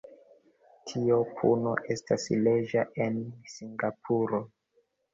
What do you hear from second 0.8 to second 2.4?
Tia puno estas